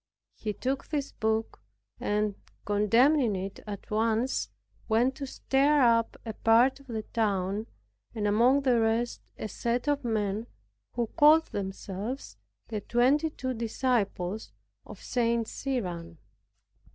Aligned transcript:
He 0.33 0.51
took 0.53 0.87
this 0.87 1.11
book, 1.11 1.61
and 1.99 2.33
condemning 2.65 3.35
it 3.35 3.59
at 3.67 3.91
once, 3.91 4.49
went 4.89 5.13
to 5.17 5.27
stir 5.27 5.79
up 5.79 6.17
a 6.25 6.33
part 6.33 6.79
of 6.79 6.87
the 6.87 7.03
town, 7.03 7.67
and 8.15 8.25
among 8.27 8.61
the 8.63 8.79
rest 8.79 9.21
a 9.37 9.47
set 9.47 9.87
of 9.87 10.03
men 10.03 10.47
who 10.93 11.05
called 11.05 11.49
themselves 11.51 12.35
the 12.69 12.81
seventy 12.91 13.29
two 13.29 13.53
disciples 13.53 14.51
of 14.87 14.99
St. 14.99 15.47
Cyran. 15.47 16.17